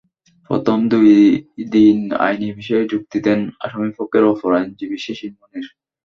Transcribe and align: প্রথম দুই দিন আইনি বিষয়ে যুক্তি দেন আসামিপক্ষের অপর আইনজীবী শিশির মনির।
প্রথম 0.49 0.77
দুই 0.91 1.09
দিন 1.71 1.97
আইনি 2.25 2.47
বিষয়ে 2.59 2.83
যুক্তি 2.91 3.17
দেন 3.25 3.39
আসামিপক্ষের 3.65 4.23
অপর 4.31 4.51
আইনজীবী 4.57 4.97
শিশির 5.05 5.33
মনির। 5.39 5.67